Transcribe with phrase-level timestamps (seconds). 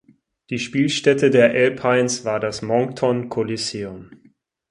[0.49, 4.09] Die Spielstätte der Alpines war das Moncton Coliseum.